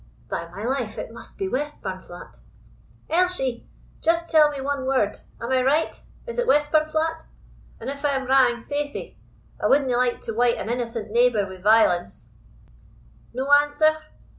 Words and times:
By 0.29 0.47
My 0.47 0.65
life, 0.65 0.97
it 0.97 1.11
must 1.11 1.37
be 1.37 1.47
Westburnflat. 1.47 2.41
"Elshie, 3.07 3.67
just 4.01 4.31
tell 4.31 4.49
me 4.49 4.59
one 4.59 4.87
word. 4.87 5.19
Am 5.39 5.51
I 5.51 5.61
right? 5.61 6.01
Is 6.25 6.39
it 6.39 6.47
Westburnflat? 6.47 7.27
If 7.81 8.03
I 8.03 8.09
am 8.15 8.25
wrang, 8.25 8.61
say 8.61 8.87
sae. 8.87 9.15
I 9.61 9.67
wadna 9.67 9.95
like 9.97 10.21
to 10.21 10.33
wyte 10.33 10.57
an 10.57 10.69
innocent 10.71 11.11
neighbour 11.11 11.45
wi' 11.47 11.57
violence 11.61 12.31
No 13.31 13.51
answer? 13.51 13.95